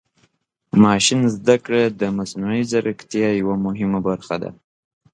[0.83, 4.49] ماشین زده کړه د مصنوعي ځیرکتیا یوه مهمه برخه ده.